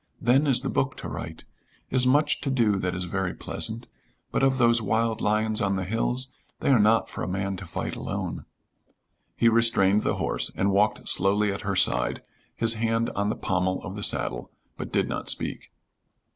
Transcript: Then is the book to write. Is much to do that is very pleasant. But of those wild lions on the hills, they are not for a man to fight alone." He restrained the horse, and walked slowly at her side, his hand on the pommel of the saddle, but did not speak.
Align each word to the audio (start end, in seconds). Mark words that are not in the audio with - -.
Then 0.19 0.47
is 0.47 0.61
the 0.61 0.69
book 0.71 0.97
to 0.97 1.07
write. 1.07 1.45
Is 1.91 2.07
much 2.07 2.41
to 2.41 2.49
do 2.49 2.79
that 2.79 2.95
is 2.95 3.03
very 3.03 3.35
pleasant. 3.35 3.87
But 4.31 4.41
of 4.41 4.57
those 4.57 4.81
wild 4.81 5.21
lions 5.21 5.61
on 5.61 5.75
the 5.75 5.83
hills, 5.83 6.33
they 6.59 6.71
are 6.71 6.79
not 6.79 7.07
for 7.07 7.21
a 7.23 7.27
man 7.27 7.55
to 7.57 7.67
fight 7.67 7.95
alone." 7.95 8.45
He 9.35 9.47
restrained 9.47 10.01
the 10.01 10.15
horse, 10.15 10.49
and 10.55 10.71
walked 10.71 11.07
slowly 11.07 11.53
at 11.53 11.61
her 11.61 11.75
side, 11.75 12.23
his 12.55 12.73
hand 12.73 13.11
on 13.11 13.29
the 13.29 13.35
pommel 13.35 13.79
of 13.83 13.95
the 13.95 14.01
saddle, 14.01 14.49
but 14.75 14.91
did 14.91 15.07
not 15.07 15.29
speak. 15.29 15.71